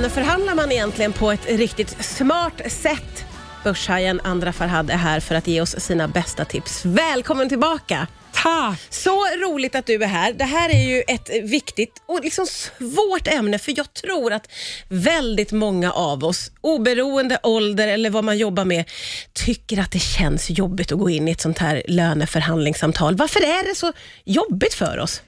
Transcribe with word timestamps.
löneförhandlar 0.00 0.54
man 0.54 0.72
egentligen 0.72 1.12
på 1.12 1.30
ett 1.32 1.46
riktigt 1.46 2.04
smart 2.04 2.62
sätt? 2.66 3.24
Börshajen 3.64 4.20
Andra 4.24 4.52
Farhad 4.52 4.90
är 4.90 4.96
här 4.96 5.20
för 5.20 5.34
att 5.34 5.46
ge 5.46 5.60
oss 5.60 5.80
sina 5.80 6.08
bästa 6.08 6.44
tips. 6.44 6.84
Välkommen 6.84 7.48
tillbaka! 7.48 8.06
Tack! 8.32 8.80
Så 8.90 9.10
roligt 9.26 9.74
att 9.74 9.86
du 9.86 9.94
är 9.94 10.06
här. 10.06 10.32
Det 10.32 10.44
här 10.44 10.70
är 10.70 10.88
ju 10.88 11.02
ett 11.08 11.30
viktigt 11.42 12.02
och 12.06 12.20
liksom 12.22 12.46
svårt 12.46 13.26
ämne 13.26 13.58
för 13.58 13.72
jag 13.76 13.94
tror 13.94 14.32
att 14.32 14.48
väldigt 14.88 15.52
många 15.52 15.92
av 15.92 16.24
oss, 16.24 16.50
oberoende 16.60 17.38
ålder 17.42 17.88
eller 17.88 18.10
vad 18.10 18.24
man 18.24 18.38
jobbar 18.38 18.64
med, 18.64 18.84
tycker 19.32 19.80
att 19.80 19.92
det 19.92 19.98
känns 19.98 20.50
jobbigt 20.50 20.92
att 20.92 20.98
gå 20.98 21.10
in 21.10 21.28
i 21.28 21.30
ett 21.30 21.40
sånt 21.40 21.58
här 21.58 21.82
löneförhandlingssamtal. 21.88 23.16
Varför 23.16 23.40
är 23.40 23.68
det 23.68 23.74
så 23.74 23.92
jobbigt 24.24 24.74
för 24.74 24.98
oss? 24.98 25.22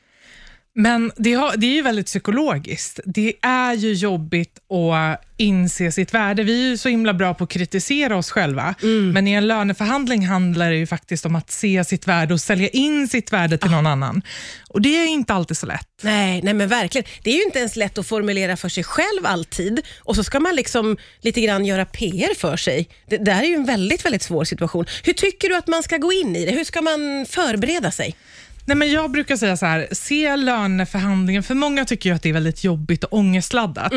Men 0.75 1.13
det, 1.17 1.33
har, 1.35 1.57
det 1.57 1.67
är 1.67 1.75
ju 1.75 1.83
väldigt 1.83 2.07
psykologiskt. 2.07 3.01
Det 3.05 3.35
är 3.43 3.75
ju 3.75 3.93
jobbigt 3.93 4.59
att 4.71 5.25
inse 5.37 5.93
sitt 5.93 6.15
värde. 6.15 6.43
Vi 6.43 6.65
är 6.67 6.71
ju 6.71 6.77
så 6.77 6.89
himla 6.89 7.15
bra 7.15 7.35
på 7.35 7.45
att 7.45 7.51
kritisera 7.51 8.17
oss 8.17 8.31
själva, 8.31 8.75
men 9.13 9.29
i 9.29 9.33
en 9.33 9.47
löneförhandling 9.47 10.27
handlar 10.27 10.71
det 10.71 10.77
ju 10.77 10.87
faktiskt 10.87 11.27
om 11.27 11.37
att 11.37 11.51
se 11.51 11.85
sitt 11.85 12.09
värde 12.09 12.35
och 12.35 12.41
sälja 12.41 12.69
in 12.69 13.09
sitt 13.09 13.33
värde 13.33 13.59
till 13.59 13.71
någon 13.71 13.87
annan. 13.87 14.23
Och 14.69 14.83
Det 14.83 14.89
är 14.89 15.07
inte 15.07 15.35
alltid 15.35 15.57
så 15.57 15.67
lätt. 15.67 15.89
Nej, 16.03 16.43
nej 16.43 16.55
men 16.55 16.69
verkligen. 16.69 17.05
Det 17.23 17.31
är 17.31 17.35
ju 17.35 17.43
inte 17.43 17.59
ens 17.59 17.77
lätt 17.77 17.99
att 17.99 18.07
formulera 18.07 18.57
för 18.57 18.69
sig 18.69 18.85
själv 18.85 19.27
alltid 19.27 19.81
och 19.99 20.17
så 20.17 20.25
ska 20.25 20.41
man 20.41 20.57
liksom 20.57 20.97
lite 21.21 21.41
grann 21.41 21.65
göra 21.65 21.85
PR 21.85 22.35
för 22.39 22.57
sig. 22.57 22.89
Det 23.09 23.17
där 23.17 23.43
är 23.43 23.47
ju 23.47 23.55
en 23.55 23.65
väldigt, 23.65 24.05
väldigt 24.05 24.23
svår 24.23 24.45
situation. 24.45 24.87
Hur 25.05 25.13
tycker 25.13 25.49
du 25.49 25.57
att 25.57 25.67
man 25.67 25.83
ska 25.83 25.97
gå 25.97 26.13
in 26.13 26.37
i 26.37 26.47
det? 26.47 26.53
Hur 26.53 26.65
ska 26.65 26.83
man 26.83 27.27
förbereda 27.29 27.91
sig? 27.91 28.17
Nej, 28.65 28.77
men 28.77 28.93
jag 28.93 29.11
brukar 29.11 29.37
säga 29.37 29.57
så 29.57 29.67
här, 29.67 29.89
se 29.93 30.37
löneförhandlingen, 30.37 31.43
för 31.43 31.55
många 31.55 31.85
tycker 31.85 32.11
ju 32.11 32.17
att 32.17 32.23
det 32.23 32.29
är 32.29 32.33
väldigt 32.33 32.65
jobbigt 32.65 33.05
och 33.05 33.13
ångestladdat. 33.19 33.93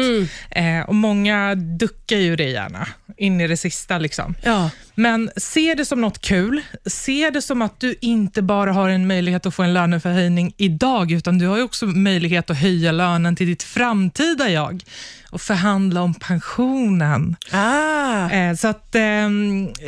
Eh, 0.52 0.80
och 0.88 0.96
många 0.96 1.56
duckar 1.56 2.18
ju 2.18 2.36
det 2.36 2.50
gärna, 2.50 2.88
in 3.18 3.42
i 3.42 3.48
det 3.48 3.58
sista. 3.58 3.98
Liksom. 3.98 4.36
Ja. 4.44 4.70
Men 4.96 5.32
se 5.38 5.76
det 5.76 5.86
som 5.86 6.02
något 6.02 6.22
kul. 6.22 6.62
Se 6.86 7.30
det 7.30 7.42
som 7.42 7.62
att 7.62 7.80
du 7.80 7.96
inte 8.02 8.42
bara 8.42 8.74
har 8.74 8.90
en 8.90 9.08
möjlighet 9.08 9.46
att 9.46 9.56
få 9.56 9.64
en 9.64 9.74
löneförhöjning 9.74 10.54
idag, 10.58 11.12
utan 11.12 11.38
du 11.38 11.48
har 11.48 11.58
ju 11.58 11.64
också 11.64 11.86
möjlighet 11.86 12.50
att 12.50 12.58
höja 12.58 12.92
lönen 12.92 13.36
till 13.36 13.48
ditt 13.48 13.64
framtida 13.64 14.50
jag 14.50 14.84
och 15.32 15.42
förhandla 15.42 16.02
om 16.02 16.14
pensionen. 16.14 17.36
Ah. 17.52 18.30
Eh, 18.30 18.56
så 18.56 18.68
att 18.68 18.96
eh, 18.96 19.30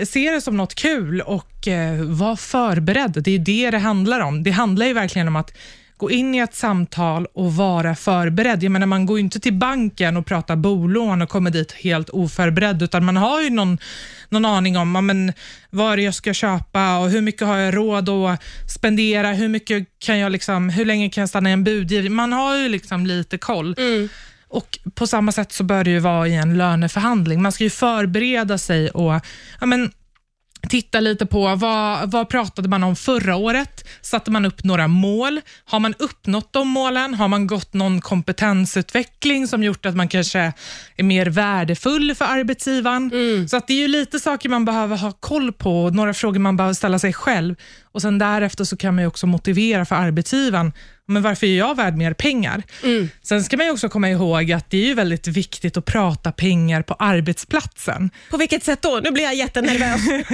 se 0.05 0.31
det 0.31 0.41
som 0.41 0.57
något 0.57 0.75
kul 0.75 1.21
och 1.21 1.67
eh, 1.67 2.01
var 2.01 2.35
förberedd. 2.35 3.23
Det 3.23 3.35
är 3.35 3.39
det 3.39 3.71
det 3.71 3.77
handlar 3.77 4.19
om. 4.19 4.43
Det 4.43 4.51
handlar 4.51 4.85
ju 4.85 4.93
verkligen 4.93 5.27
om 5.27 5.35
att 5.35 5.51
gå 5.97 6.11
in 6.11 6.35
i 6.35 6.37
ett 6.37 6.55
samtal 6.55 7.27
och 7.33 7.55
vara 7.55 7.95
förberedd. 7.95 8.63
Jag 8.63 8.71
menar, 8.71 8.87
man 8.87 9.05
går 9.05 9.17
ju 9.17 9.23
inte 9.23 9.39
till 9.39 9.53
banken 9.53 10.17
och 10.17 10.25
pratar 10.25 10.55
bolån 10.55 11.21
och 11.21 11.29
kommer 11.29 11.51
dit 11.51 11.71
helt 11.71 12.09
oförberedd, 12.09 12.81
utan 12.81 13.05
man 13.05 13.17
har 13.17 13.41
ju 13.41 13.49
någon, 13.49 13.77
någon 14.29 14.45
aning 14.45 14.77
om 14.77 14.91
men, 14.91 15.33
vad 15.69 15.93
är 15.93 15.97
det 15.97 16.03
jag 16.03 16.15
ska 16.15 16.33
köpa 16.33 16.97
och 16.97 17.09
hur 17.09 17.21
mycket 17.21 17.47
har 17.47 17.57
jag 17.57 17.75
råd 17.75 18.09
att 18.09 18.43
spendera, 18.69 19.31
hur, 19.33 19.47
mycket 19.47 19.87
kan 19.99 20.19
jag 20.19 20.31
liksom, 20.31 20.69
hur 20.69 20.85
länge 20.85 21.09
kan 21.09 21.21
jag 21.21 21.29
stanna 21.29 21.49
i 21.49 21.53
en 21.53 21.63
budgivning? 21.63 22.13
Man 22.13 22.33
har 22.33 22.57
ju 22.57 22.69
liksom 22.69 23.05
lite 23.05 23.37
koll. 23.37 23.75
Och 24.49 24.79
På 24.95 25.07
samma 25.07 25.31
sätt 25.31 25.51
så 25.51 25.63
bör 25.63 25.83
det 25.83 25.89
ju 25.89 25.99
vara 25.99 26.27
i 26.27 26.35
en 26.35 26.57
löneförhandling. 26.57 27.41
Man 27.41 27.51
ska 27.51 27.63
ju 27.63 27.69
förbereda 27.69 28.57
sig 28.57 28.89
och 28.89 29.21
ja, 29.59 29.65
men, 29.65 29.91
titta 30.61 30.99
lite 30.99 31.25
på 31.25 31.55
vad, 31.55 32.11
vad 32.11 32.29
pratade 32.29 32.69
man 32.69 32.83
om 32.83 32.95
förra 32.95 33.35
året? 33.35 33.87
Satte 34.01 34.31
man 34.31 34.45
upp 34.45 34.63
några 34.63 34.87
mål? 34.87 35.41
Har 35.65 35.79
man 35.79 35.93
uppnått 35.99 36.53
de 36.53 36.67
målen? 36.67 37.13
Har 37.13 37.27
man 37.27 37.47
gått 37.47 37.73
någon 37.73 38.01
kompetensutveckling 38.01 39.47
som 39.47 39.63
gjort 39.63 39.85
att 39.85 39.95
man 39.95 40.07
kanske 40.07 40.53
är 40.95 41.03
mer 41.03 41.25
värdefull 41.25 42.15
för 42.15 42.25
arbetsgivaren? 42.25 43.11
Så 43.49 43.57
att 43.57 43.67
det 43.67 43.73
är 43.73 43.77
ju 43.77 43.87
lite 43.87 44.19
saker 44.19 44.49
man 44.49 44.65
behöver 44.65 44.97
ha 44.97 45.11
koll 45.11 45.53
på 45.53 45.89
några 45.89 46.13
frågor 46.13 46.39
man 46.39 46.57
behöver 46.57 46.73
ställa 46.73 46.99
sig 46.99 47.13
själv. 47.13 47.55
Och 47.91 48.01
sen 48.01 48.17
Därefter 48.17 48.63
så 48.63 48.77
kan 48.77 48.95
man 48.95 49.05
också 49.05 49.27
motivera 49.27 49.85
för 49.85 49.95
arbetsgivaren 49.95 50.73
men 51.07 51.21
varför 51.21 51.47
är 51.47 51.57
jag 51.57 51.75
värd 51.75 51.97
mer 51.97 52.13
pengar? 52.13 52.63
Sen 53.23 53.43
ska 53.43 53.57
man 53.57 53.65
ju 53.65 53.71
också 53.71 53.89
komma 53.89 54.09
ihåg 54.09 54.51
att 54.51 54.69
det 54.69 54.77
är 54.77 54.85
ju 54.85 54.93
väldigt 54.93 55.27
viktigt 55.27 55.77
att 55.77 55.85
prata 55.85 56.31
pengar 56.31 56.81
på 56.81 56.93
arbetsplatsen. 56.93 58.09
På 58.29 58.37
vilket 58.37 58.63
sätt 58.63 58.81
då? 58.81 58.99
Nu 59.03 59.11
blir 59.11 59.23
jag 59.23 59.35
jättenervös. 59.35 60.01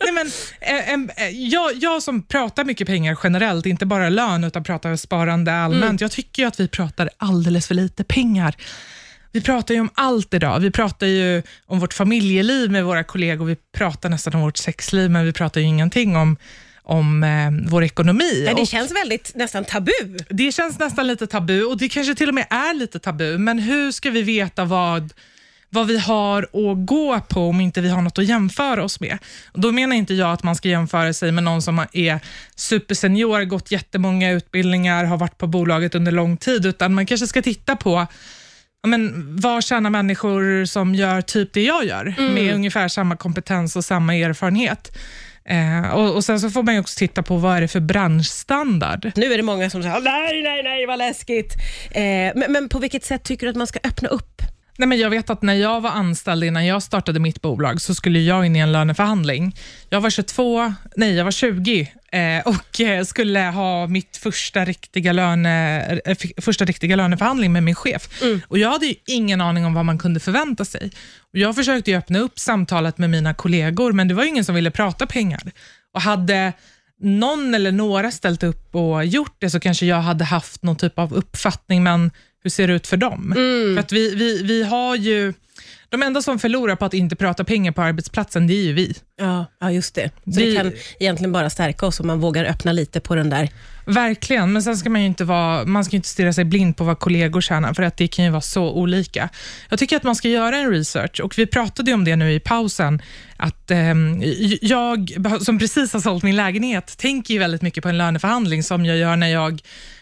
Nej, 0.00 0.12
men, 0.12 0.30
em, 0.60 1.10
eh, 1.16 1.28
jag, 1.28 1.74
jag 1.74 2.02
som 2.02 2.22
pratar 2.22 2.64
mycket 2.64 2.86
pengar 2.86 3.18
generellt, 3.22 3.66
inte 3.66 3.86
bara 3.86 4.08
lön, 4.08 4.44
utan 4.44 4.64
pratar 4.64 4.96
sparande 4.96 5.52
allmänt, 5.52 6.00
jag 6.00 6.10
tycker 6.10 6.42
ju 6.42 6.48
att 6.48 6.60
vi 6.60 6.68
pratar 6.68 7.10
alldeles 7.18 7.66
för 7.66 7.74
lite 7.74 8.04
pengar. 8.04 8.56
Vi 9.32 9.42
pratar 9.42 9.74
ju 9.74 9.80
om 9.80 9.90
allt 9.94 10.34
idag. 10.34 10.60
Vi 10.60 10.70
pratar 10.70 11.06
ju 11.06 11.42
om 11.66 11.80
vårt 11.80 11.94
familjeliv 11.94 12.70
med 12.70 12.84
våra 12.84 13.04
kollegor, 13.04 13.44
vi 13.44 13.56
pratar 13.76 14.08
nästan 14.08 14.34
om 14.34 14.40
vårt 14.40 14.56
sexliv, 14.56 15.10
men 15.10 15.24
vi 15.24 15.32
pratar 15.32 15.60
ju 15.60 15.66
ingenting 15.66 16.16
om, 16.16 16.36
om 16.88 17.24
eh, 17.24 17.70
vår 17.70 17.84
ekonomi. 17.84 18.42
Nej, 18.44 18.54
det 18.54 18.60
Och- 18.60 18.68
känns 18.68 18.92
väldigt 18.92 19.32
nästan 19.34 19.64
tabu. 19.64 19.92
det 20.30 20.52
känns 20.52 20.78
nästan 20.78 21.06
lite 21.06 21.26
tabu 21.26 21.62
och 21.64 21.78
det 21.78 21.88
kanske 21.88 22.14
till 22.14 22.28
och 22.28 22.34
med 22.34 22.46
är 22.50 22.74
lite 22.74 22.98
tabu, 22.98 23.38
men 23.38 23.58
hur 23.58 23.92
ska 23.92 24.10
vi 24.10 24.22
veta 24.22 24.64
vad, 24.64 25.12
vad 25.70 25.86
vi 25.86 25.98
har 25.98 26.42
att 26.42 26.86
gå 26.86 27.20
på 27.28 27.48
om 27.48 27.60
inte 27.60 27.80
vi 27.80 27.88
har 27.88 28.02
något 28.02 28.18
att 28.18 28.24
jämföra 28.26 28.84
oss 28.84 29.00
med? 29.00 29.18
Då 29.54 29.72
menar 29.72 29.96
inte 29.96 30.14
jag 30.14 30.32
att 30.32 30.42
man 30.42 30.56
ska 30.56 30.68
jämföra 30.68 31.12
sig 31.12 31.32
med 31.32 31.44
någon 31.44 31.62
som 31.62 31.86
är 31.92 32.20
supersenior, 32.56 33.44
gått 33.44 33.70
jättemånga 33.70 34.30
utbildningar, 34.30 35.04
har 35.04 35.16
varit 35.16 35.38
på 35.38 35.46
bolaget 35.46 35.94
under 35.94 36.12
lång 36.12 36.36
tid, 36.36 36.66
utan 36.66 36.94
man 36.94 37.06
kanske 37.06 37.26
ska 37.26 37.42
titta 37.42 37.76
på 37.76 38.06
ja, 38.82 38.88
men, 38.88 39.12
vad 39.40 39.64
tjänar 39.64 39.90
människor 39.90 40.64
som 40.64 40.94
gör 40.94 41.22
typ 41.22 41.52
det 41.52 41.62
jag 41.62 41.84
gör, 41.84 42.14
med 42.34 42.54
ungefär 42.54 42.88
samma 42.88 43.16
kompetens 43.16 43.76
och 43.76 43.84
samma 43.84 44.14
erfarenhet. 44.14 44.96
Eh, 45.48 45.94
och, 45.94 46.14
och 46.14 46.24
Sen 46.24 46.40
så 46.40 46.50
får 46.50 46.62
man 46.62 46.74
ju 46.74 46.80
också 46.80 46.98
titta 46.98 47.22
på 47.22 47.36
vad 47.36 47.56
är 47.56 47.60
det 47.60 47.68
för 47.68 47.80
branschstandard. 47.80 49.12
Nu 49.16 49.32
är 49.32 49.36
det 49.36 49.42
många 49.42 49.70
som 49.70 49.82
säger 49.82 49.96
ah, 49.96 50.00
nej, 50.00 50.42
nej, 50.42 50.62
nej, 50.62 50.86
vad 50.86 50.98
läskigt. 50.98 51.54
Eh, 51.90 52.02
men, 52.34 52.52
men 52.52 52.68
på 52.68 52.78
vilket 52.78 53.04
sätt 53.04 53.24
tycker 53.24 53.46
du 53.46 53.50
att 53.50 53.56
man 53.56 53.66
ska 53.66 53.78
öppna 53.84 54.08
upp? 54.08 54.35
Nej, 54.78 54.88
men 54.88 54.98
jag 54.98 55.10
vet 55.10 55.30
att 55.30 55.42
när 55.42 55.54
jag 55.54 55.80
var 55.80 55.90
anställd 55.90 56.44
innan 56.44 56.66
jag 56.66 56.82
startade 56.82 57.20
mitt 57.20 57.42
bolag 57.42 57.80
så 57.80 57.94
skulle 57.94 58.18
jag 58.18 58.46
in 58.46 58.56
i 58.56 58.58
en 58.58 58.72
löneförhandling. 58.72 59.56
Jag 59.90 60.00
var 60.00 60.10
22, 60.10 60.74
nej 60.96 61.14
jag 61.14 61.24
var 61.24 61.30
20 61.30 61.92
eh, 62.12 62.46
och 62.46 62.80
eh, 62.80 63.04
skulle 63.04 63.40
ha 63.40 63.86
mitt 63.86 64.16
första 64.16 64.64
riktiga, 64.64 65.12
löne, 65.12 65.84
eh, 66.04 66.16
första 66.40 66.64
riktiga 66.64 66.96
löneförhandling 66.96 67.52
med 67.52 67.62
min 67.62 67.74
chef. 67.74 68.22
Och 68.48 68.58
Jag 68.58 68.70
hade 68.70 68.86
ju 68.86 68.94
ingen 69.06 69.40
aning 69.40 69.64
om 69.64 69.74
vad 69.74 69.84
man 69.84 69.98
kunde 69.98 70.20
förvänta 70.20 70.64
sig. 70.64 70.90
Och 71.32 71.38
jag 71.38 71.54
försökte 71.56 71.96
öppna 71.96 72.18
upp 72.18 72.38
samtalet 72.38 72.98
med 72.98 73.10
mina 73.10 73.34
kollegor, 73.34 73.92
men 73.92 74.08
det 74.08 74.14
var 74.14 74.24
ingen 74.24 74.44
som 74.44 74.54
ville 74.54 74.70
prata 74.70 75.06
pengar. 75.06 75.52
Och 75.94 76.00
hade 76.02 76.52
någon 77.00 77.54
eller 77.54 77.72
några 77.72 78.10
ställt 78.10 78.42
upp 78.42 78.74
och 78.74 79.04
gjort 79.04 79.36
det 79.38 79.50
så 79.50 79.60
kanske 79.60 79.86
jag 79.86 80.00
hade 80.00 80.24
haft 80.24 80.62
någon 80.62 80.76
typ 80.76 80.98
av 80.98 81.14
uppfattning, 81.14 81.82
men 81.82 82.10
hur 82.46 82.50
ser 82.50 82.68
det 82.68 82.74
ut 82.74 82.86
för 82.86 82.96
dem? 82.96 83.32
För 83.74 83.80
att 83.80 83.92
vi, 83.92 84.14
vi, 84.14 84.42
vi 84.42 84.62
har 84.64 84.96
ju, 84.96 85.32
de 85.88 86.02
enda 86.02 86.22
som 86.22 86.38
förlorar 86.38 86.76
på 86.76 86.84
att 86.84 86.94
inte 86.94 87.16
prata 87.16 87.44
pengar 87.44 87.72
på 87.72 87.82
arbetsplatsen, 87.82 88.46
det 88.46 88.54
är 88.54 88.62
ju 88.62 88.72
vi. 88.72 88.94
Ja, 89.18 89.46
ja 89.60 89.70
just 89.70 89.94
det. 89.94 90.10
Så 90.24 90.40
Vi- 90.40 90.50
det 90.50 90.56
kan 90.56 90.72
egentligen 91.00 91.32
bara 91.32 91.50
stärka 91.50 91.86
oss 91.86 92.00
om 92.00 92.06
man 92.06 92.20
vågar 92.20 92.44
öppna 92.44 92.72
lite 92.72 93.00
på 93.00 93.14
den 93.14 93.30
där. 93.30 93.48
Verkligen, 93.86 94.52
men 94.52 94.62
sen 94.62 94.76
ska 94.76 94.90
man 94.90 95.00
ju 95.00 95.06
inte, 95.06 95.24
vara, 95.24 95.64
man 95.64 95.84
ska 95.84 95.96
inte 95.96 96.08
stirra 96.08 96.32
sig 96.32 96.44
blind 96.44 96.76
på 96.76 96.84
vad 96.84 96.98
kollegor 96.98 97.40
tjänar, 97.40 97.74
för 97.74 97.82
att 97.82 97.96
det 97.96 98.08
kan 98.08 98.24
ju 98.24 98.30
vara 98.30 98.40
så 98.40 98.70
olika. 98.70 99.28
Jag 99.68 99.78
tycker 99.78 99.96
att 99.96 100.02
man 100.02 100.16
ska 100.16 100.28
göra 100.28 100.56
en 100.56 100.70
research, 100.70 101.20
och 101.20 101.38
vi 101.38 101.46
pratade 101.46 101.92
om 101.92 102.04
det 102.04 102.16
nu 102.16 102.32
i 102.32 102.40
pausen, 102.40 103.02
att 103.36 103.70
ehm, 103.70 104.22
jag, 104.60 105.10
som 105.40 105.58
precis 105.58 105.92
har 105.92 106.00
sålt 106.00 106.22
min 106.24 106.36
lägenhet, 106.36 106.98
tänker 106.98 107.34
ju 107.34 107.40
väldigt 107.40 107.62
mycket 107.62 107.82
på 107.82 107.88
en 107.88 107.98
löneförhandling, 107.98 108.62
som 108.62 108.84
jag 108.86 108.96
gör 108.96 109.16
när 109.16 109.28
jag 109.28 109.60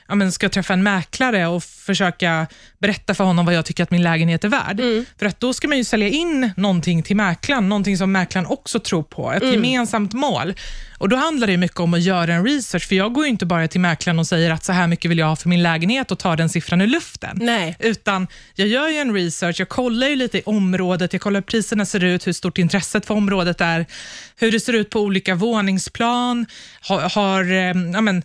ja, 0.08 0.14
men 0.14 0.32
ska 0.32 0.48
träffa 0.48 0.72
en 0.72 0.82
mäklare 0.82 1.46
och 1.46 1.64
försöka 1.64 2.46
berätta 2.78 3.14
för 3.14 3.24
honom 3.24 3.46
vad 3.46 3.54
jag 3.54 3.64
tycker 3.64 3.82
att 3.82 3.90
min 3.90 4.02
lägenhet 4.02 4.44
är 4.44 4.48
värd. 4.48 4.80
För 5.18 5.26
att 5.26 5.40
då 5.40 5.52
ska 5.52 5.68
man 5.68 5.78
ju 5.78 5.84
sälja 5.84 6.08
in 6.08 6.50
någonting 6.56 7.02
till 7.02 7.16
mäklaren, 7.16 7.68
någonting 7.68 7.98
som 7.98 8.12
mäklaren 8.12 8.46
också 8.46 8.80
tror 8.80 9.02
på, 9.02 9.32
ett 9.32 9.42
gemensamt 9.52 10.12
mål. 10.12 10.54
Och 10.98 11.08
Då 11.08 11.16
handlar 11.16 11.46
det 11.46 11.56
mycket 11.56 11.80
om 11.80 11.94
att 11.94 12.02
göra 12.02 12.34
en 12.34 12.44
research, 12.44 12.88
för 12.88 12.96
jag 12.96 13.12
går 13.12 13.24
ju 13.24 13.30
inte 13.30 13.46
bara 13.46 13.68
till 13.68 13.80
mäklaren 13.80 14.18
och 14.18 14.26
säger 14.26 14.50
att 14.50 14.64
så 14.64 14.72
här 14.72 14.86
mycket 14.86 15.10
vill 15.10 15.18
jag 15.18 15.26
ha 15.26 15.36
för 15.36 15.48
min 15.48 15.62
lägenhet 15.62 16.10
och 16.10 16.18
tar 16.18 16.36
den 16.36 16.48
siffran 16.48 16.80
ur 16.80 16.86
luften. 16.86 17.38
Nej. 17.40 17.76
Utan 17.78 18.26
jag 18.54 18.68
gör 18.68 18.88
ju 18.88 18.96
en 18.96 19.14
research, 19.14 19.60
jag 19.60 19.68
kollar 19.68 20.06
ju 20.06 20.16
lite 20.16 20.38
i 20.38 20.42
området, 20.46 21.12
jag 21.12 21.22
kollar 21.22 21.40
hur 21.40 21.42
priserna 21.42 21.86
ser 21.86 22.04
ut, 22.04 22.26
hur 22.26 22.32
stort 22.32 22.58
intresset 22.58 23.06
för 23.06 23.14
området 23.14 23.60
är, 23.60 23.86
hur 24.36 24.52
det 24.52 24.60
ser 24.60 24.72
ut 24.72 24.90
på 24.90 25.00
olika 25.00 25.34
våningsplan, 25.34 26.46
har, 26.80 27.00
har 27.00 27.52
eh, 27.52 27.92
ja, 27.94 28.00
men, 28.00 28.22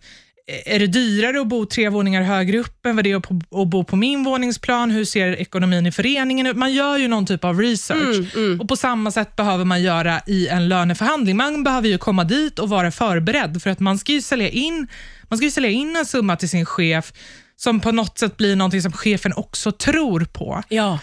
är 0.66 0.80
det 0.80 0.88
dyrare 0.88 1.42
att 1.42 1.48
bo 1.48 1.66
tre 1.66 1.90
våningar 1.90 2.22
högre 2.22 2.58
upp 2.58 2.86
än 2.86 2.96
vad 2.96 3.06
det 3.06 3.12
är 3.12 3.16
att 3.16 3.70
bo 3.70 3.84
på 3.84 3.96
min 3.96 4.24
våningsplan? 4.24 4.92
Hur 4.92 5.06
ser 5.06 5.28
ekonomin 5.28 5.86
i 5.86 5.92
föreningen 5.92 6.48
ut? 6.48 6.58
Man 6.58 6.74
gör 6.74 6.98
ju 6.98 7.08
någon 7.08 7.26
typ 7.26 7.44
av 7.44 7.60
research. 7.60 8.36
Och 8.62 8.68
På 8.68 8.76
samma 8.76 9.12
sätt 9.12 9.36
behöver 9.36 9.66
man 9.66 9.82
göra 9.82 10.22
i 10.28 10.48
en 10.48 10.70
löneförhandling. 10.70 11.38
Man 11.38 11.64
behöver 11.64 11.88
ju 11.88 11.98
komma 11.98 12.24
dit 12.24 12.60
och 12.60 12.70
vara 12.70 12.92
förberedd, 12.92 13.62
för 13.62 13.70
att 13.70 13.80
man 13.80 13.98
ska 13.98 14.12
ju 14.12 14.22
sälja 14.22 14.50
in, 14.50 14.88
man 15.24 15.38
ska 15.38 15.46
ju 15.46 15.52
sälja 15.52 15.70
in 15.70 15.96
en 15.96 16.06
summa 16.06 16.36
till 16.36 16.50
sin 16.50 16.66
chef 16.66 17.14
som 17.56 17.80
på 17.80 17.92
något 17.92 18.18
sätt 18.18 18.38
blir 18.38 18.56
någonting 18.56 18.82
som 18.82 18.92
chefen 18.92 19.34
också 19.36 19.72
tror 19.72 20.26
på. 20.26 20.64
Ja. 20.70 21.00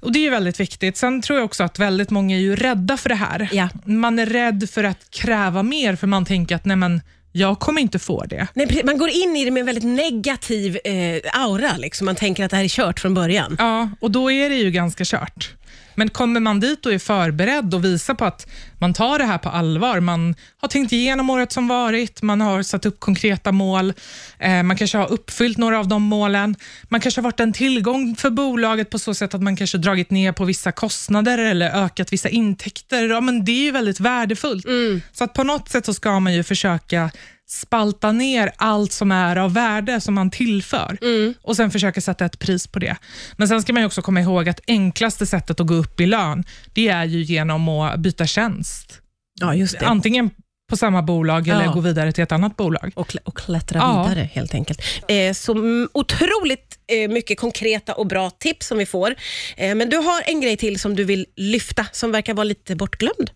Och 0.00 0.12
Det 0.12 0.18
är 0.18 0.22
ju 0.22 0.30
väldigt 0.30 0.60
viktigt. 0.60 0.96
Sen 0.96 1.22
tror 1.22 1.38
jag 1.38 1.44
också 1.44 1.64
att 1.64 1.78
väldigt 1.78 2.10
många 2.10 2.36
är 2.36 2.40
ju 2.40 2.56
rädda 2.56 2.96
för 2.96 3.08
det 3.08 3.14
här. 3.14 3.48
Ja. 3.52 3.68
Man 3.84 4.18
är 4.18 4.26
rädd 4.26 4.70
för 4.70 4.84
att 4.84 5.10
kräva 5.10 5.62
mer, 5.62 5.96
för 5.96 6.06
man 6.06 6.24
tänker 6.24 6.56
att 6.56 6.64
nej 6.64 6.76
men, 6.76 7.00
jag 7.32 7.58
kommer 7.58 7.80
inte 7.80 7.98
få 7.98 8.24
det. 8.24 8.46
Nej, 8.54 8.82
man 8.84 8.98
går 8.98 9.08
in 9.08 9.36
i 9.36 9.44
det 9.44 9.50
med 9.50 9.60
en 9.60 9.66
väldigt 9.66 9.84
negativ 9.84 10.78
eh, 10.84 11.42
aura. 11.42 11.76
Liksom. 11.76 12.04
Man 12.04 12.16
tänker 12.16 12.44
att 12.44 12.50
det 12.50 12.56
här 12.56 12.64
är 12.64 12.68
kört 12.68 13.00
från 13.00 13.14
början. 13.14 13.56
Ja, 13.58 13.90
och 14.00 14.10
då 14.10 14.32
är 14.32 14.50
det 14.50 14.56
ju 14.56 14.70
ganska 14.70 15.04
kört. 15.04 15.54
Men 15.94 16.10
kommer 16.10 16.40
man 16.40 16.60
dit 16.60 16.86
och 16.86 16.92
är 16.92 16.98
förberedd 16.98 17.74
och 17.74 17.84
visar 17.84 18.14
på 18.14 18.24
att 18.24 18.46
man 18.78 18.94
tar 18.94 19.18
det 19.18 19.24
här 19.24 19.38
på 19.38 19.48
allvar, 19.48 20.00
man 20.00 20.34
har 20.60 20.68
tänkt 20.68 20.92
igenom 20.92 21.30
året 21.30 21.52
som 21.52 21.68
varit, 21.68 22.22
man 22.22 22.40
har 22.40 22.62
satt 22.62 22.86
upp 22.86 23.00
konkreta 23.00 23.52
mål, 23.52 23.92
eh, 24.38 24.62
man 24.62 24.76
kanske 24.76 24.98
har 24.98 25.12
uppfyllt 25.12 25.58
några 25.58 25.78
av 25.78 25.88
de 25.88 26.02
målen, 26.02 26.56
man 26.88 27.00
kanske 27.00 27.20
har 27.20 27.24
varit 27.24 27.40
en 27.40 27.52
tillgång 27.52 28.16
för 28.16 28.30
bolaget 28.30 28.90
på 28.90 28.98
så 28.98 29.14
sätt 29.14 29.34
att 29.34 29.42
man 29.42 29.56
kanske 29.56 29.78
dragit 29.78 30.10
ner 30.10 30.32
på 30.32 30.44
vissa 30.44 30.72
kostnader 30.72 31.38
eller 31.38 31.84
ökat 31.84 32.12
vissa 32.12 32.28
intäkter. 32.28 33.08
Ja, 33.08 33.20
men 33.20 33.44
det 33.44 33.52
är 33.52 33.64
ju 33.64 33.70
väldigt 33.70 34.00
värdefullt. 34.00 34.66
Så 35.12 35.24
att 35.24 35.34
på 35.34 35.44
något 35.44 35.68
sätt 35.68 35.86
så 35.86 35.94
ska 35.94 36.20
man 36.20 36.34
ju 36.34 36.42
försöka 36.42 37.10
spalta 37.52 38.12
ner 38.12 38.52
allt 38.56 38.92
som 38.92 39.12
är 39.12 39.36
av 39.36 39.54
värde 39.54 40.00
som 40.00 40.14
man 40.14 40.30
tillför 40.30 40.98
och 41.42 41.56
sen 41.56 41.70
försöka 41.70 42.00
sätta 42.00 42.24
ett 42.24 42.38
pris 42.38 42.66
på 42.66 42.78
det. 42.78 42.96
Men 43.36 43.48
sen 43.48 43.62
ska 43.62 43.72
man 43.72 43.82
ju 43.82 43.86
också 43.86 44.02
komma 44.02 44.20
ihåg 44.20 44.48
att 44.48 44.60
enklaste 44.66 45.26
sättet 45.26 45.60
att 45.60 45.66
gå 45.66 45.74
upp 45.74 46.00
i 46.00 46.06
lön, 46.06 46.44
det 46.72 46.88
är 46.88 47.04
ju 47.04 47.22
genom 47.22 47.68
att 47.68 48.00
byta 48.00 48.26
tjänst. 48.26 49.00
Ja, 49.40 49.54
just 49.54 49.78
det. 49.78 49.86
Antingen 49.86 50.30
på 50.70 50.76
samma 50.76 51.02
bolag 51.02 51.48
eller 51.48 51.64
Ja. 51.64 51.72
gå 51.72 51.80
vidare 51.80 52.12
till 52.12 52.24
ett 52.24 52.32
annat 52.32 52.56
bolag. 52.56 52.92
och, 52.94 53.08
kl- 53.10 53.18
och 53.24 53.36
klättra 53.36 53.78
Ja. 53.78 54.02
vidare 54.08 54.28
helt 54.32 54.54
enkelt. 54.54 54.80
Eh, 55.08 55.32
så 55.32 55.52
mm, 55.52 55.88
otroligt 55.94 56.78
eh, 56.86 57.10
mycket 57.10 57.38
konkreta 57.40 57.94
och 57.94 58.06
bra 58.06 58.30
tips 58.30 58.66
som 58.66 58.78
vi 58.78 58.86
får. 58.86 59.14
Eh, 59.56 59.74
men 59.74 59.88
du 59.90 59.96
har 59.96 60.22
en 60.26 60.40
grej 60.40 60.56
till 60.56 60.80
som 60.80 60.96
du 60.96 61.04
vill 61.04 61.26
lyfta 61.36 61.86
som 61.92 62.12
verkar 62.12 62.34
vara 62.34 62.44
lite 62.44 62.76
bortglömd. 62.76 63.30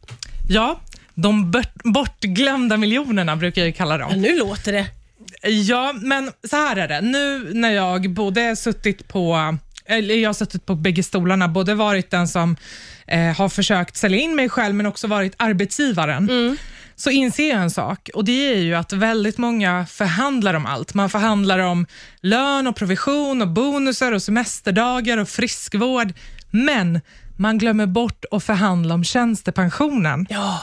Ja, 0.49 0.81
de 1.17 1.51
bort, 1.51 1.75
bortglömda 1.85 2.77
miljonerna 2.77 3.37
brukar 3.37 3.65
jag 3.65 3.77
kalla 3.77 3.99
dem. 3.99 4.11
Ja, 4.11 4.17
nu 4.17 4.39
låter 4.39 4.73
det. 4.73 4.87
Ja, 5.49 5.93
men 5.93 6.31
så 6.51 6.57
här 6.57 6.77
är 6.77 6.89
det. 6.89 7.01
Nu 7.01 7.51
när 7.55 7.71
jag 7.71 8.11
både 8.11 8.57
suttit 8.57 9.09
på 9.09 9.57
eller 9.87 10.15
jag 10.15 10.29
har 10.29 10.35
suttit 10.35 10.67
på 10.67 10.75
bägge 10.75 11.03
stolarna, 11.03 11.49
både 11.49 11.75
varit 11.75 12.11
den 12.11 12.29
som 12.29 12.57
eh, 13.07 13.37
har 13.37 13.49
försökt 13.49 13.97
sälja 13.97 14.19
in 14.19 14.37
mig 14.37 14.49
själv, 14.49 14.75
men 14.75 14.87
också 14.87 15.07
varit 15.07 15.35
arbetsgivaren, 15.37 16.59
så 16.97 17.11
inser 17.11 17.49
jag 17.49 17.59
en 17.59 17.71
sak 17.71 18.11
och 18.15 18.25
det 18.25 18.53
är 18.53 18.59
ju 18.59 18.75
att 18.75 18.93
väldigt 18.93 19.39
många 19.39 19.87
förhandlar 19.87 20.55
om 20.55 20.67
allt. 20.67 20.95
Man 20.95 21.11
förhandlar 21.11 21.59
om 21.59 21.87
lön 22.21 22.67
och 22.67 22.77
provision 22.77 23.43
och 23.43 23.49
bonusar 23.49 24.13
och 24.13 24.23
semesterdagar 24.23 25.19
och 25.19 25.29
friskvård, 25.29 26.13
men 26.51 27.01
man 27.37 27.59
glömmer 27.59 27.87
bort 27.87 28.25
att 28.31 28.45
förhandla 28.45 28.95
om 28.95 29.05
tjänstepensionen. 29.05 30.27
Ja. 30.31 30.63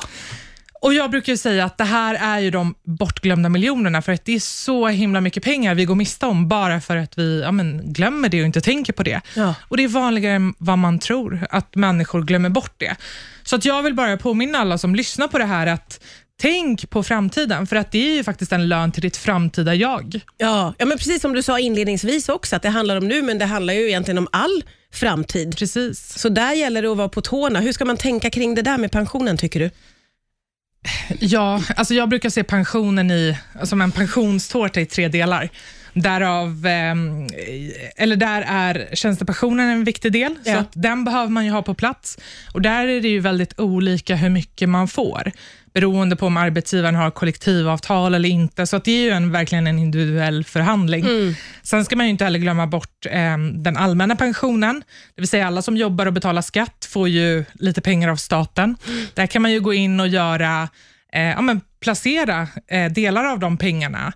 Och 0.83 0.93
Jag 0.93 1.11
brukar 1.11 1.35
säga 1.35 1.65
att 1.65 1.77
det 1.77 1.83
här 1.83 2.15
är 2.15 2.39
ju 2.39 2.51
de 2.51 2.75
bortglömda 2.83 3.49
miljonerna, 3.49 4.01
för 4.01 4.11
att 4.11 4.25
det 4.25 4.35
är 4.35 4.39
så 4.39 4.87
himla 4.87 5.21
mycket 5.21 5.43
pengar 5.43 5.75
vi 5.75 5.85
går 5.85 5.95
miste 5.95 6.25
om, 6.25 6.47
bara 6.47 6.81
för 6.81 6.97
att 6.97 7.17
vi 7.17 7.41
ja, 7.41 7.51
men, 7.51 7.93
glömmer 7.93 8.29
det 8.29 8.39
och 8.39 8.45
inte 8.45 8.61
tänker 8.61 8.93
på 8.93 9.03
det. 9.03 9.21
Ja. 9.35 9.55
Och 9.61 9.77
Det 9.77 9.83
är 9.83 9.87
vanligare 9.87 10.35
än 10.35 10.53
vad 10.57 10.77
man 10.77 10.99
tror, 10.99 11.47
att 11.49 11.75
människor 11.75 12.21
glömmer 12.21 12.49
bort 12.49 12.73
det. 12.77 12.95
Så 13.43 13.55
att 13.55 13.65
jag 13.65 13.83
vill 13.83 13.93
bara 13.93 14.17
påminna 14.17 14.57
alla 14.57 14.77
som 14.77 14.95
lyssnar 14.95 15.27
på 15.27 15.37
det 15.37 15.45
här, 15.45 15.67
att 15.67 15.99
tänk 16.43 16.89
på 16.89 17.03
framtiden, 17.03 17.67
för 17.67 17.75
att 17.75 17.91
det 17.91 18.11
är 18.11 18.15
ju 18.15 18.23
faktiskt 18.23 18.51
en 18.51 18.67
lön 18.69 18.91
till 18.91 19.01
ditt 19.01 19.17
framtida 19.17 19.75
jag. 19.75 20.19
Ja, 20.37 20.73
ja, 20.77 20.85
men 20.85 20.97
precis 20.97 21.21
som 21.21 21.33
du 21.33 21.43
sa 21.43 21.59
inledningsvis 21.59 22.29
också, 22.29 22.55
att 22.55 22.61
det 22.61 22.69
handlar 22.69 22.97
om 22.97 23.07
nu, 23.07 23.21
men 23.21 23.37
det 23.37 23.45
handlar 23.45 23.73
ju 23.73 23.87
egentligen 23.87 24.17
om 24.17 24.27
all 24.31 24.63
framtid. 24.93 25.57
Precis. 25.57 26.19
Så 26.19 26.29
där 26.29 26.53
gäller 26.53 26.81
det 26.81 26.91
att 26.91 26.97
vara 26.97 27.09
på 27.09 27.21
tårna. 27.21 27.59
Hur 27.59 27.73
ska 27.73 27.85
man 27.85 27.97
tänka 27.97 28.29
kring 28.29 28.55
det 28.55 28.61
där 28.61 28.77
med 28.77 28.91
pensionen, 28.91 29.37
tycker 29.37 29.59
du? 29.59 29.69
Ja, 31.19 31.61
alltså 31.75 31.93
jag 31.93 32.09
brukar 32.09 32.29
se 32.29 32.43
pensionen 32.43 33.11
i, 33.11 33.37
som 33.63 33.81
en 33.81 33.91
pensionstårta 33.91 34.81
i 34.81 34.85
tre 34.85 35.07
delar. 35.07 35.49
Därav, 35.93 36.65
ehm, 36.65 37.27
eller 37.95 38.15
där 38.15 38.41
är 38.47 38.89
tjänstepensionen 38.95 39.69
en 39.69 39.83
viktig 39.83 40.11
del, 40.11 40.35
så 40.43 40.49
Ja. 40.49 40.57
att 40.57 40.71
den 40.73 41.03
behöver 41.05 41.29
man 41.29 41.45
ju 41.45 41.51
ha 41.51 41.61
på 41.61 41.73
plats. 41.73 42.17
Och 42.53 42.61
Där 42.61 42.87
är 42.87 43.01
det 43.01 43.07
ju 43.07 43.19
väldigt 43.19 43.59
olika 43.59 44.15
hur 44.15 44.29
mycket 44.29 44.69
man 44.69 44.87
får, 44.87 45.31
beroende 45.73 46.15
på 46.15 46.25
om 46.25 46.37
arbetsgivaren 46.37 46.95
har 46.95 47.11
kollektivavtal 47.11 48.13
eller 48.13 48.29
inte. 48.29 48.67
Så 48.67 48.75
att 48.75 48.83
det 48.85 48.91
är 48.91 49.03
ju 49.03 49.09
en, 49.09 49.31
verkligen 49.31 49.67
en 49.67 49.79
individuell 49.79 50.43
förhandling. 50.43 51.05
Sen 51.63 51.85
ska 51.85 51.95
man 51.95 52.05
ju 52.05 52.09
inte 52.09 52.23
heller 52.23 52.39
glömma 52.39 52.67
bort 52.67 53.05
ehm, 53.09 53.63
den 53.63 53.77
allmänna 53.77 54.15
pensionen, 54.15 54.83
det 55.15 55.21
vill 55.21 55.29
säga 55.29 55.47
alla 55.47 55.61
som 55.61 55.77
jobbar 55.77 56.05
och 56.05 56.13
betalar 56.13 56.41
skatt 56.41 56.87
får 56.89 57.09
ju 57.09 57.45
lite 57.53 57.81
pengar 57.81 58.09
av 58.09 58.15
staten. 58.15 58.77
Där 59.13 59.27
kan 59.27 59.41
man 59.41 59.51
ju 59.51 59.59
gå 59.59 59.73
in 59.73 59.99
och 59.99 60.07
göra 60.07 60.69
eh, 61.13 61.21
ja, 61.21 61.41
men 61.41 61.61
placera 61.79 62.47
eh, 62.67 62.91
delar 62.91 63.25
av 63.25 63.39
de 63.39 63.57
pengarna. 63.57 64.13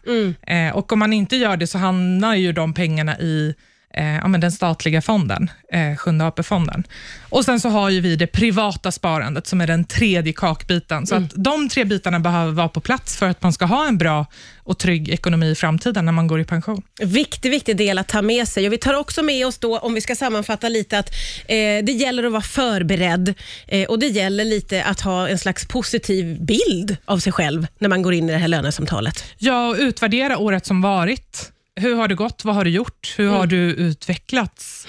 Eh, 0.47 0.75
och 0.75 0.91
Om 0.91 0.99
man 0.99 1.13
inte 1.13 1.35
gör 1.35 1.57
det 1.57 1.67
så 1.67 1.77
hamnar 1.77 2.35
ju 2.35 2.51
de 2.51 2.73
pengarna 2.73 3.19
i 3.19 3.55
eh, 3.93 4.15
ja, 4.15 4.27
men 4.27 4.41
den 4.41 4.51
statliga 4.51 5.01
fonden, 5.01 5.51
eh, 5.73 5.95
Sjunde 5.95 6.25
AP-fonden. 6.25 6.83
Och 7.29 7.45
Sen 7.45 7.59
så 7.59 7.69
har 7.69 7.89
ju 7.89 8.01
vi 8.01 8.15
det 8.15 8.27
privata 8.27 8.91
sparandet 8.91 9.47
som 9.47 9.61
är 9.61 9.67
den 9.67 9.85
tredje 9.85 10.33
kakbiten. 10.33 11.07
Så 11.07 11.15
att 11.15 11.31
de 11.35 11.69
tre 11.69 11.83
bitarna 11.83 12.19
behöver 12.19 12.51
vara 12.51 12.69
på 12.69 12.81
plats 12.81 13.17
för 13.17 13.29
att 13.29 13.43
man 13.43 13.53
ska 13.53 13.65
ha 13.65 13.87
en 13.87 13.97
bra 13.97 14.25
och 14.63 14.77
trygg 14.77 15.09
ekonomi 15.09 15.51
i 15.51 15.55
framtiden 15.55 16.05
när 16.05 16.11
man 16.11 16.27
går 16.27 16.39
i 16.39 16.45
pension. 16.45 16.81
Viktig, 17.01 17.51
viktig 17.51 17.77
del 17.77 17.97
att 17.97 18.07
ta 18.07 18.21
med 18.21 18.47
sig. 18.47 18.67
Och 18.67 18.73
Vi 18.73 18.77
tar 18.77 18.93
också 18.93 19.23
med 19.23 19.47
oss 19.47 19.57
då, 19.57 19.79
om 19.79 19.93
vi 19.93 20.01
ska 20.01 20.15
sammanfatta 20.15 20.69
lite, 20.69 20.99
att 20.99 21.09
eh, 21.47 21.55
det 21.83 21.91
gäller 21.91 22.23
att 22.23 22.31
vara 22.31 22.41
förberedd 22.41 23.33
eh, 23.67 23.87
och 23.87 23.99
det 23.99 24.07
gäller 24.07 24.45
lite 24.45 24.83
att 24.83 25.01
ha 25.01 25.27
en 25.27 25.39
slags 25.39 25.67
positiv 25.67 26.45
bild 26.45 26.97
av 27.05 27.19
sig 27.19 27.33
själv 27.33 27.67
när 27.79 27.89
man 27.89 28.01
går 28.01 28.13
in 28.13 28.29
i 28.29 28.31
det 28.31 28.37
här 28.37 28.47
lönesamtalet. 28.47 29.23
Ja, 29.37 29.67
och 29.67 29.75
utvärdera 29.79 30.37
året 30.37 30.65
som 30.65 30.81
varit. 30.81 31.51
Hur 31.79 31.95
har 31.95 32.07
det 32.07 32.15
gått? 32.15 32.45
Vad 32.45 32.55
har 32.55 32.63
du 32.63 32.69
gjort? 32.69 33.13
Hur 33.17 33.29
har 33.29 33.47
du 33.47 33.57
utvecklats? 33.57 34.87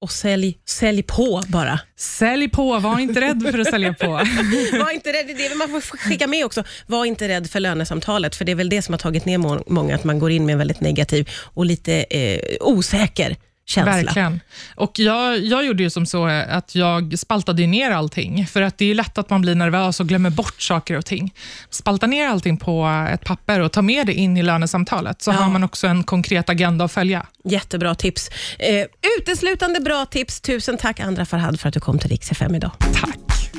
Och 0.00 0.10
sälj, 0.10 0.58
sälj 0.68 1.02
på 1.02 1.42
bara. 1.48 1.80
Sälj 1.96 2.48
på, 2.48 2.78
var 2.78 2.98
inte 2.98 3.20
rädd 3.20 3.48
för 3.52 3.58
att 3.58 3.66
sälja 3.66 3.94
på. 3.94 4.06
Var 4.78 4.90
inte 4.90 5.12
rädd, 5.12 5.26
det 5.26 5.46
är 5.46 5.56
man 5.58 5.68
får 5.68 5.80
skicka 5.80 6.26
med 6.26 6.44
också. 6.44 6.64
Var 6.86 7.04
inte 7.04 7.28
rädd 7.28 7.50
för 7.50 7.60
lönesamtalet, 7.60 8.36
för 8.36 8.44
det 8.44 8.52
är 8.52 8.56
väl 8.56 8.68
det 8.68 8.82
som 8.82 8.92
har 8.92 8.98
tagit 8.98 9.24
ner 9.24 9.38
må- 9.38 9.64
många, 9.66 9.94
att 9.94 10.04
man 10.04 10.18
går 10.18 10.30
in 10.30 10.46
med 10.46 10.58
väldigt 10.58 10.80
negativ 10.80 11.28
och 11.54 11.66
lite 11.66 11.94
eh, 11.94 12.40
osäker 12.60 13.36
känsla. 13.66 13.92
Verkligen. 13.92 14.40
Och 14.74 14.98
jag, 14.98 15.38
jag 15.38 15.64
gjorde 15.66 15.82
ju 15.82 15.90
som 15.90 16.06
så 16.06 16.26
att 16.26 16.74
jag 16.74 17.18
spaltade 17.18 17.66
ner 17.66 17.90
allting, 17.90 18.46
för 18.46 18.62
att 18.62 18.78
det 18.78 18.90
är 18.90 18.94
lätt 18.94 19.18
att 19.18 19.30
man 19.30 19.40
blir 19.40 19.54
nervös 19.54 20.00
och 20.00 20.06
glömmer 20.08 20.30
bort 20.30 20.62
saker 20.62 20.96
och 20.96 21.04
ting. 21.06 21.34
Spalta 21.70 22.06
ner 22.06 22.28
allting 22.28 22.56
på 22.56 23.06
ett 23.12 23.24
papper 23.24 23.60
och 23.60 23.72
ta 23.72 23.82
med 23.82 24.06
det 24.06 24.14
in 24.14 24.36
i 24.36 24.42
lönesamtalet, 24.42 25.22
så 25.22 25.30
Ja. 25.30 25.34
har 25.34 25.50
man 25.50 25.64
också 25.64 25.86
en 25.86 26.04
konkret 26.04 26.48
agenda 26.48 26.84
att 26.84 26.92
följa. 26.92 27.26
Jättebra 27.44 27.94
tips. 27.94 28.28
Eh, 28.58 28.86
uteslutande 29.18 29.80
bra 29.80 30.06
tips. 30.06 30.40
Tusen 30.40 30.76
tack 30.78 31.00
Andra 31.00 31.26
Farhad 31.26 31.60
för 31.60 31.68
att 31.68 31.74
du 31.74 31.80
kom 31.80 31.98
till 31.98 32.10
Rix 32.10 32.30
FM 32.30 32.54
idag. 32.54 32.70
Tack. 33.00 33.23